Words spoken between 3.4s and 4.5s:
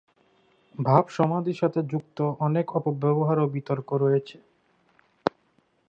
ও বিতর্ক রয়েছে।